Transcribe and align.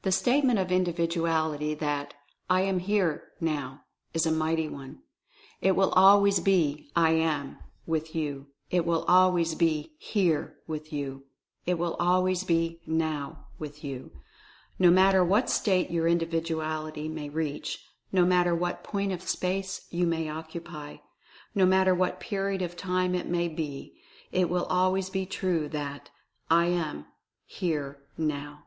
The 0.00 0.10
Statement 0.10 0.58
of 0.58 0.72
Individuality 0.72 1.74
that 1.74 2.14
"I 2.48 2.62
AM 2.62 2.78
HERE, 2.78 3.24
NOW," 3.42 3.80
is 4.14 4.24
a 4.24 4.32
mighty 4.32 4.70
one. 4.70 5.02
It 5.60 5.76
will 5.76 5.90
always 5.90 6.40
be 6.40 6.88
"I 6.96 7.10
Am" 7.10 7.58
Concluding 7.84 8.46
Instruction 8.46 8.46
253 8.70 8.70
with 8.70 8.70
you— 8.70 8.70
it 8.70 8.84
will 8.86 9.04
always 9.04 9.54
be 9.54 9.92
"Here" 9.98 10.56
with 10.66 10.92
you— 10.94 11.24
it 11.66 11.78
will 11.78 11.94
always 12.00 12.44
be 12.44 12.80
"Now" 12.86 13.48
with 13.58 13.84
you. 13.84 14.12
No 14.78 14.90
matter 14.90 15.22
what 15.22 15.50
state 15.50 15.90
your 15.90 16.06
Individuality 16.06 17.06
may 17.10 17.28
reach; 17.28 17.84
no 18.10 18.24
matter 18.24 18.54
what 18.54 18.82
point 18.82 19.12
of 19.12 19.20
space 19.28 19.86
you 19.90 20.06
may 20.06 20.26
occupy; 20.30 20.96
no 21.54 21.66
matter 21.66 21.94
what 21.94 22.18
period 22.18 22.62
of 22.62 22.78
time 22.78 23.14
it 23.14 23.28
may 23.28 23.46
be— 23.46 24.00
it 24.32 24.48
will 24.48 24.64
always 24.70 25.10
be 25.10 25.26
true 25.26 25.68
that 25.68 26.08
"I 26.50 26.68
AM, 26.68 27.04
HERE, 27.44 28.02
NOW 28.16 28.60